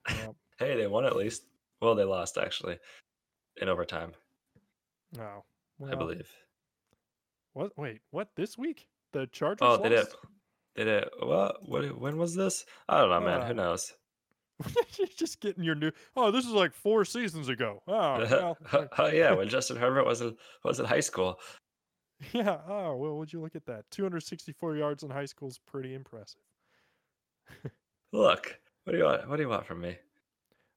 [0.08, 0.32] yeah.
[0.58, 1.44] hey, they won at least.
[1.80, 2.80] Well, they lost actually
[3.60, 4.14] in overtime,
[5.16, 5.44] no.
[5.80, 6.28] I Well, believe.
[7.52, 7.78] What?
[7.78, 8.00] Wait.
[8.10, 8.30] What?
[8.34, 8.88] This week?
[9.12, 9.58] The Chargers.
[9.60, 9.98] Oh, they did.
[9.98, 10.16] lost?
[10.76, 11.04] They did.
[11.20, 11.68] What?
[11.68, 12.00] What?
[12.00, 12.64] When was this?
[12.88, 13.42] I don't know, man.
[13.42, 13.92] Uh, Who knows?
[14.98, 15.90] You're just getting your new.
[16.16, 17.82] Oh, this is like four seasons ago.
[17.88, 21.38] Oh, well, oh yeah, when Justin Herbert was in was in high school.
[22.32, 22.58] yeah.
[22.68, 23.84] Oh, well, would you look at that?
[23.90, 26.40] 264 yards in high school is pretty impressive.
[28.12, 29.28] Look, what do you want?
[29.28, 29.96] What do you want from me?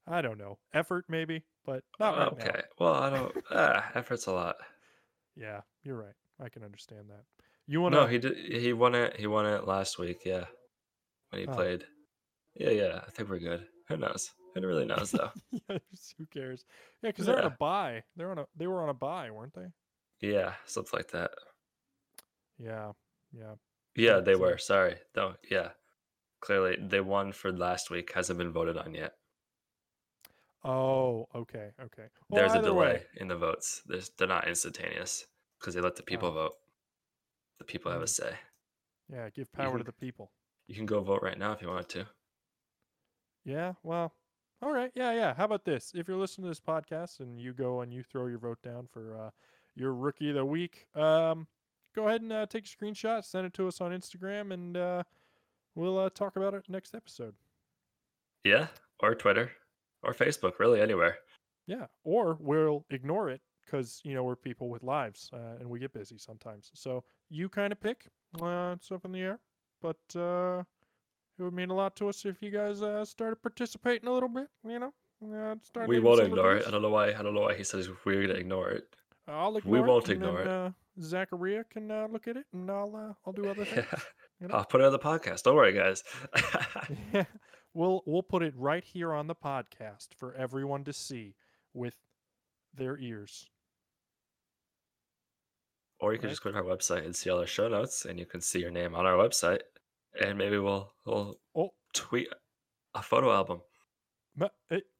[0.08, 0.58] I don't know.
[0.74, 2.45] Effort, maybe, but not right now.
[2.45, 2.62] okay.
[2.80, 3.36] Well, I don't.
[3.52, 4.56] ah, effort's a lot.
[5.36, 6.13] Yeah, you're right.
[6.43, 7.24] I can understand that.
[7.67, 8.01] You want to?
[8.01, 8.38] No, he did.
[8.38, 9.17] He won it.
[9.17, 10.19] He won it last week.
[10.25, 10.45] Yeah,
[11.30, 11.54] when he Oh.
[11.54, 11.86] played.
[12.56, 13.01] Yeah, yeah.
[13.06, 13.65] I think we're good.
[13.89, 14.32] Who knows?
[14.54, 15.32] Who really knows though?
[15.69, 16.63] who cares?
[17.01, 18.04] Yeah, because they're on a bye.
[18.15, 18.45] They're on a.
[18.56, 19.67] They were on a bye, weren't they?
[20.21, 21.32] yeah, something like that.
[22.58, 22.91] Yeah,
[23.34, 23.56] yeah.
[23.95, 24.58] Yeah, they were.
[24.58, 24.95] Sorry.
[25.15, 25.34] No.
[25.49, 25.69] Yeah.
[26.41, 28.12] Clearly, they won for last week.
[28.13, 29.13] Hasn't been voted on yet.
[30.63, 32.04] Oh, okay, okay.
[32.30, 33.82] Well, There's a delay way, in the votes.
[33.86, 35.25] There's, they're not instantaneous
[35.60, 36.34] because they let the people Oh.
[36.34, 36.54] vote.
[37.60, 38.10] The people have a Mm.
[38.10, 38.38] say.
[39.12, 40.32] yeah, give power to the people.
[40.68, 42.08] You can go vote right now if you want to.
[43.44, 44.13] Yeah, well,
[44.62, 44.91] all right.
[44.96, 45.34] Yeah, yeah.
[45.36, 45.91] How about this?
[45.94, 48.88] If you're listening to this podcast and you go and you throw your vote down
[48.88, 49.30] for uh,
[49.76, 51.48] your rookie of the week, um,
[51.96, 55.04] go ahead and uh, take a screenshot, send it to us on Instagram, and uh,
[55.76, 57.36] we'll uh, talk about it next episode.
[58.44, 58.68] Yeah,
[59.02, 59.52] or Twitter,
[60.02, 60.58] or Facebook.
[60.60, 61.18] Really, anywhere.
[61.68, 65.80] Yeah, or we'll ignore it because you know we're people with lives uh, and we
[65.80, 66.72] get busy sometimes.
[66.74, 68.06] So you kind of pick.
[68.42, 69.40] Uh, it's up in the air,
[69.82, 70.64] but uh,
[71.40, 74.30] it would mean a lot to us if you guys uh, started participating a little
[74.30, 74.48] bit.
[74.68, 76.68] You know, uh, start We won't ignore it.
[76.68, 77.10] I don't know why.
[77.10, 78.96] I don't know why he says we're gonna ignore it.
[79.28, 80.50] I'll ignore We won't ignore then, it.
[80.50, 80.70] Uh,
[81.02, 83.86] Zachariah can uh, look at it, and I'll uh, I'll do other things.
[84.42, 84.56] You know?
[84.56, 85.44] I'll put it on the podcast.
[85.44, 86.04] Don't worry, guys.
[87.14, 87.24] Yeah,
[87.74, 91.36] we'll we'll put it right here on the podcast for everyone to see
[91.74, 91.96] with
[92.74, 93.48] their ears.
[96.00, 98.20] Or you can just go to our website and see all our show notes, and
[98.20, 99.62] you can see your name on our website,
[100.22, 102.28] and maybe we'll we'll Oh, tweet
[102.94, 103.62] a photo album.
[104.36, 104.50] ma-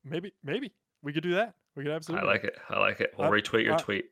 [0.04, 1.56] maybe maybe we could do that.
[1.76, 2.28] We could absolutely.
[2.28, 2.56] I like it.
[2.70, 3.14] I like it.
[3.18, 4.06] We'll I- retweet your I- tweet.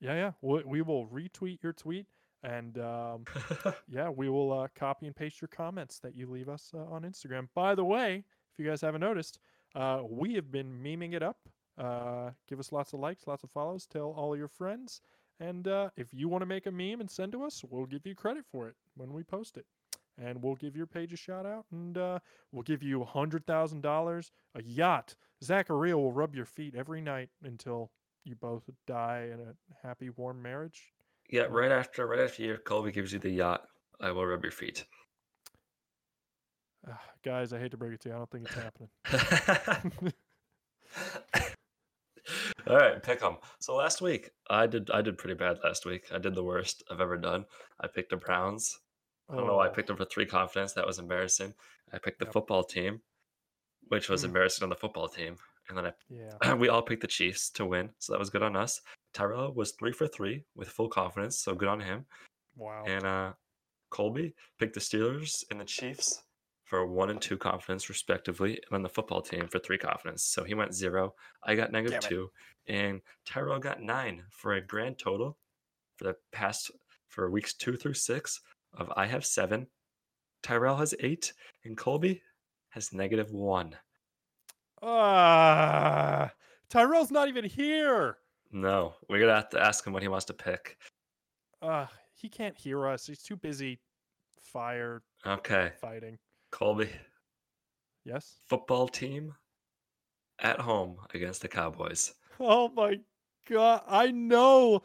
[0.00, 0.32] Yeah, yeah.
[0.42, 2.06] We, we will retweet your tweet,
[2.42, 3.24] and um,
[3.88, 7.02] yeah, we will uh, copy and paste your comments that you leave us uh, on
[7.02, 7.48] Instagram.
[7.54, 9.38] By the way, if you guys haven't noticed,
[9.74, 11.38] uh, we have been memeing it up.
[11.78, 13.86] Uh, give us lots of likes, lots of follows.
[13.86, 15.00] Tell all your friends,
[15.40, 18.06] and uh, if you want to make a meme and send to us, we'll give
[18.06, 19.66] you credit for it when we post it,
[20.18, 22.18] and we'll give your page a shout out, and uh,
[22.52, 25.14] we'll give you a hundred thousand dollars, a yacht.
[25.42, 27.90] Zachariah will rub your feet every night until
[28.24, 30.92] you both die in a happy, warm marriage.
[31.30, 33.62] yeah, right after right after your Colby gives you the yacht,
[34.00, 34.84] I will rub your feet.
[36.88, 38.14] Ah, guys, I hate to break it to you.
[38.14, 38.88] I don't think it's happening.
[42.66, 43.36] All right, pick 'em.
[43.60, 46.10] So last week I did I did pretty bad last week.
[46.12, 47.44] I did the worst I've ever done.
[47.80, 48.80] I picked the Browns.
[49.28, 50.72] I don't know why I Oh, picked them for three confidence.
[50.72, 51.54] That was embarrassing.
[51.92, 52.32] I picked the Yep.
[52.32, 53.02] football team,
[53.88, 54.26] which was Mm.
[54.26, 55.38] embarrassing on the football team.
[55.68, 56.38] And then I, Yeah.
[56.66, 58.80] We all picked the Chiefs to win, so that was good on us.
[59.12, 62.06] Tyrell was three for three with full confidence, so good on him.
[62.56, 62.84] Wow.
[62.86, 63.34] And uh
[63.90, 66.23] Colby picked the Steelers and the Chiefs
[66.64, 70.24] for one and two confidence respectively, and then the football team for three confidence.
[70.24, 71.14] So he went zero.
[71.42, 72.30] I got negative two,
[72.66, 75.36] and Tyrell got nine for a grand total
[75.96, 76.70] for the past
[77.08, 78.40] for weeks two through six
[78.76, 79.66] of I have seven,
[80.42, 81.32] Tyrell has eight,
[81.64, 82.22] and Colby
[82.70, 83.76] has negative one.
[84.82, 86.32] Ah,
[86.68, 88.18] Tyrell's not even here.
[88.52, 90.76] No, we're gonna have to ask him what he wants to pick.
[91.62, 93.06] Uh, he can't hear us.
[93.06, 93.80] He's too busy
[94.38, 96.18] fire Okay, fighting.
[96.54, 96.88] Colby,
[98.04, 98.38] Yes.
[98.46, 99.34] football team
[100.38, 102.14] at home against the Cowboys.
[102.38, 103.00] Oh my
[103.48, 103.82] god!
[103.88, 104.84] I know.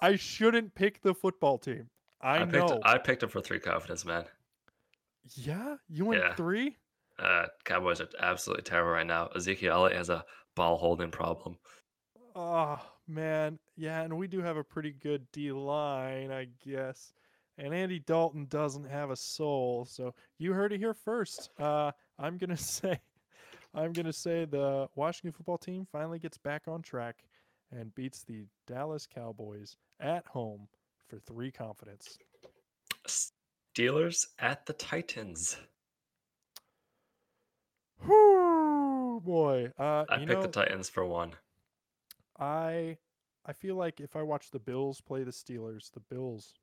[0.00, 1.90] I shouldn't pick the football team.
[2.22, 2.80] I, picked know.
[2.82, 4.24] I picked him for three confidence, man.
[5.34, 6.34] yeah, you went Yeah.
[6.34, 6.78] three.
[7.18, 9.26] Uh, Cowboys are absolutely terrible right now.
[9.36, 11.58] Ezekiel Elliott has a ball holding problem.
[12.34, 17.12] Oh man, yeah, and we do have a pretty good D line, I guess.
[17.62, 21.48] And Andy Dalton doesn't have a soul, so you heard it here first.
[21.60, 22.98] Uh, I'm gonna say,
[23.72, 27.22] I'm gonna say the Washington football team finally gets back on track
[27.70, 30.66] and beats the Dallas Cowboys at home
[31.06, 32.18] for three confidence.
[33.06, 35.56] Steelers at the Titans.
[38.04, 39.70] Whoo, boy.
[39.78, 41.30] Uh, I picked know, the Titans for one.
[42.40, 42.98] I
[43.46, 46.54] I feel like if I watch the Bills play the Steelers, the Bills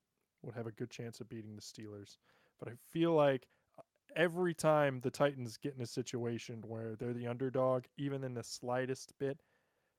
[0.44, 2.18] would have a good chance of beating the Steelers.
[2.60, 3.48] But I feel like
[3.78, 3.84] uh,
[4.16, 8.44] every time the Titans get in a situation where they're the underdog, even in the
[8.44, 9.40] slightest bit,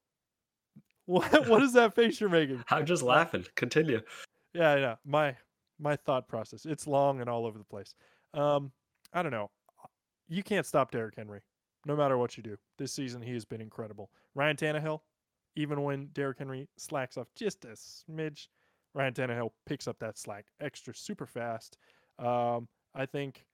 [1.07, 2.63] what what is that face you're making?
[2.71, 3.45] I'm just laughing.
[3.57, 4.01] Continue.
[4.55, 4.95] Yeah, yeah.
[5.05, 5.37] My
[5.79, 6.67] my thought process.
[6.67, 7.95] It's long and all over the place.
[8.35, 8.71] Um,
[9.13, 9.51] I don't know.
[10.29, 11.41] You can't stop Derrick Henry,
[11.87, 12.57] no matter what you do.
[12.79, 14.11] This season he has been incredible.
[14.35, 15.01] Ryan Tannehill,
[15.57, 18.47] even when Derrick Henry slacks off just a smidge,
[18.95, 21.77] Ryan Tannehill picks up that slack extra super fast.
[22.19, 23.45] Um, I think,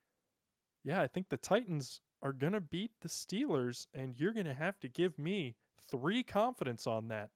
[0.84, 4.88] yeah, I think the Titans are gonna beat the Steelers, and you're gonna have to
[4.88, 5.54] give me
[5.90, 7.30] three confidence on that.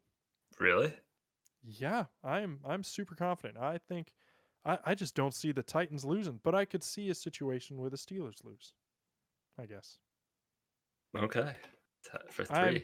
[0.58, 0.92] Really?
[1.62, 3.58] Yeah, I'm I'm super confident.
[3.58, 4.12] I think
[4.64, 7.90] I, I just don't see the Titans losing, but I could see a situation where
[7.90, 8.72] the Steelers lose.
[9.58, 9.98] I guess.
[11.16, 11.52] Okay.
[12.30, 12.80] For 3 I'm-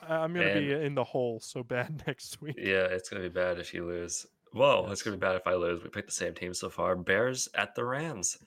[0.00, 2.56] I'm gonna be in the hole so bad next week.
[2.58, 4.26] Yeah, it's gonna be bad if you lose.
[4.56, 5.82] Whoa, it's gonna be bad if I lose.
[5.82, 6.96] We picked the same team so far.
[6.96, 8.38] Bears at the Rams.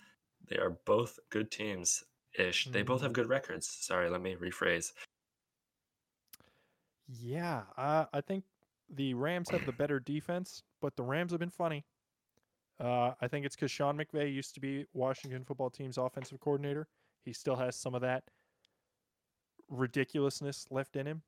[0.48, 2.66] They are both good teams ish.
[2.66, 3.16] They both have Mm.
[3.16, 3.68] good records.
[3.70, 4.92] Sorry, let me rephrase.
[7.08, 8.44] Yeah, uh, I think
[8.90, 11.86] the Rams have the better defense, but the Rams have been funny.
[12.80, 16.88] Uh, I think it's because Sean McVay used to be Washington football team's offensive coordinator.
[17.24, 18.24] He still has some of that
[19.68, 21.22] ridiculousness left in him.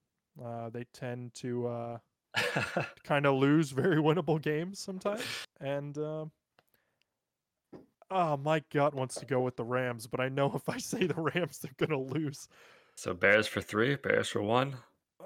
[0.44, 1.98] Uh, they tend to uh,
[3.04, 5.24] kind of lose very winnable games sometimes.
[5.60, 6.32] And um
[8.10, 11.08] oh, my gut wants to go with the Rams, but I know if I say
[11.08, 12.48] the Rams, they're gonna lose.
[12.96, 14.76] so Bears for three, Bears for one.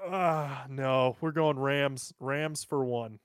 [0.08, 2.12] Ah, no, we're going Rams.
[2.20, 3.18] Rams for one.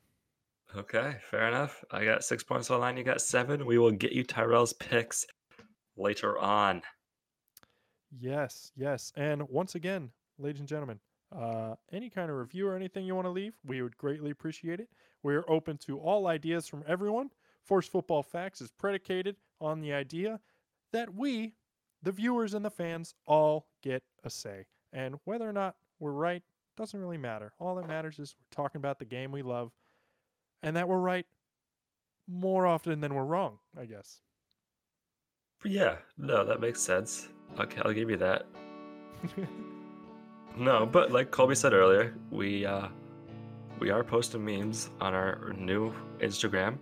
[0.76, 1.84] Okay, fair enough.
[1.92, 2.98] I got six points on the line.
[2.98, 3.66] You got seven.
[3.66, 5.26] We will get you Tyrell's picks
[5.98, 6.82] later on.
[8.18, 9.12] Yes, yes.
[9.16, 11.00] And once again, ladies and gentlemen,
[11.32, 14.80] uh, any kind of review or anything you want to leave, we would greatly appreciate
[14.80, 14.90] it.
[15.24, 17.30] We're open to all ideas from everyone.
[17.64, 20.40] Forced Football Facts is predicated on the idea
[20.92, 21.54] that we,
[22.02, 24.66] the viewers and the fans, all get a say.
[24.92, 26.44] And whether or not we're right
[26.76, 27.54] doesn't really matter.
[27.60, 29.72] All that matters is we're talking about the game we love
[30.64, 31.26] and that we're right
[32.28, 34.22] more often than we're wrong, I guess.
[35.64, 37.28] Yeah, no, that makes sense.
[37.60, 38.48] Okay, I'll give you that.
[40.58, 42.88] No, but like Colby said earlier, we uh
[43.80, 46.78] we are posting memes on our new Instagram.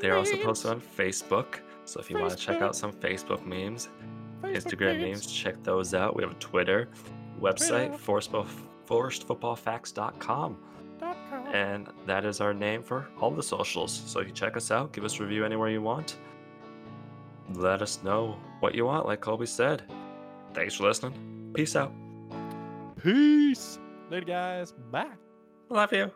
[0.00, 1.60] They're also posted on Facebook.
[1.84, 3.88] So if you want to check out some Facebook memes,
[4.42, 6.16] Instagram memes, check those out.
[6.16, 6.88] We have a Twitter,
[7.40, 7.94] website,
[8.86, 10.58] forcedfootballfacts.com.
[11.52, 13.92] And that is our name for all the socials.
[14.06, 16.16] So you check us out, give us a review anywhere you want.
[17.54, 19.84] Let us know what you want, like Colby said.
[20.52, 21.52] Thanks for listening.
[21.54, 21.92] Peace out.
[23.04, 23.78] Peace.
[24.10, 24.72] Later, guys.
[24.90, 25.06] Bye.
[25.68, 26.10] Love you.